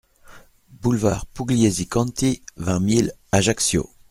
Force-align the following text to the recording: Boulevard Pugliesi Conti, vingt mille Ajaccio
Boulevard 0.81 1.27
Pugliesi 1.27 1.85
Conti, 1.87 2.41
vingt 2.57 2.79
mille 2.79 3.13
Ajaccio 3.31 3.87